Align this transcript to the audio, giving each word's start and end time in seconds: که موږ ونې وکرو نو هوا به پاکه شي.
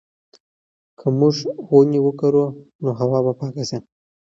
که 0.99 1.05
موږ 1.19 1.35
ونې 1.71 1.99
وکرو 2.03 2.45
نو 2.83 2.89
هوا 2.99 3.19
به 3.25 3.31
پاکه 3.39 3.63
شي. 3.69 3.77